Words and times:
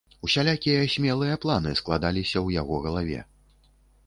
Усялякія 0.27 0.87
смелыя 0.93 1.35
планы 1.43 1.75
складаліся 1.83 2.35
ў 2.35 2.61
яго 2.61 2.75
галаве. 2.89 3.19